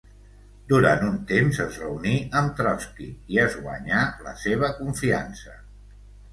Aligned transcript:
Durant 0.69 1.03
un 1.07 1.19
temps, 1.31 1.59
es 1.65 1.77
reuní 1.83 2.15
amb 2.41 2.57
Trotski 2.61 3.11
i 3.35 3.39
es 3.45 3.61
guanyà 3.67 4.03
la 4.27 4.37
seva 4.47 4.75
confiança. 4.83 5.59